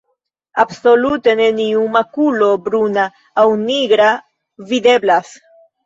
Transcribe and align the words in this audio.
Absolute 0.61 1.35
neniu 1.41 1.83
makulo 1.97 2.49
bruna 2.65 3.07
aŭ 3.45 3.47
nigra 3.71 4.13
videblas. 4.77 5.37